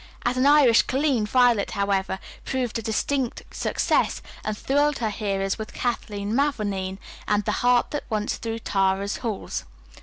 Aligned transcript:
As 0.25 0.35
an 0.35 0.47
Irish 0.47 0.81
colleen, 0.81 1.27
Violet, 1.27 1.69
however, 1.77 2.17
proved 2.43 2.79
a 2.79 2.81
distinct 2.81 3.43
success, 3.51 4.23
and 4.43 4.57
thrilled 4.57 4.97
her 4.97 5.11
hearers 5.11 5.59
with 5.59 5.75
"Kathleen 5.75 6.35
Mavourneen" 6.35 6.97
and 7.27 7.45
"The 7.45 7.51
Harp 7.61 7.91
that 7.91 8.05
Once 8.09 8.37
Through 8.37 8.57
Tara's 8.65 9.17
Halls." 9.17 9.63